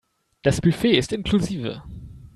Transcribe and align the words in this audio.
Das 0.41 0.59
Buffet 0.61 0.97
ist 0.97 1.13
inklusive. 1.13 1.83